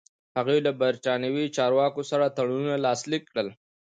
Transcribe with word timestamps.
هغوی 0.37 0.59
له 0.67 0.71
برېټانوي 0.81 1.45
چارواکو 1.57 2.01
سره 2.11 2.33
تړونونه 2.37 2.75
لاسلیک 2.85 3.23
کړل. 3.31 3.47